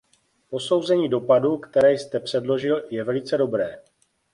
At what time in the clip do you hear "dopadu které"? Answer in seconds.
1.09-1.91